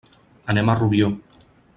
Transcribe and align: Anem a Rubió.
Anem 0.53 0.71
a 0.73 0.77
Rubió. 0.79 1.11